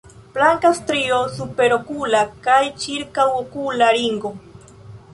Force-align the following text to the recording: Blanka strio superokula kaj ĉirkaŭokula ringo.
Blanka 0.35 0.71
strio 0.79 1.19
superokula 1.35 2.23
kaj 2.49 2.59
ĉirkaŭokula 2.87 3.95
ringo. 4.01 4.37